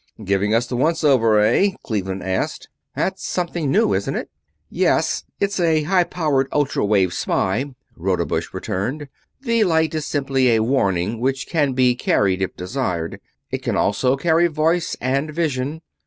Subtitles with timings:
[0.23, 2.69] "Giving us the once over, eh?" Cleveland asked.
[2.95, 4.31] "That's something new, isn't it?"
[4.67, 9.09] "Yes, it's a high powered ultra wave spy," Rodebush returned.
[9.41, 13.21] "The light is simply a warning, which can be carried if desired.
[13.51, 15.81] It can also carry voice and vision...."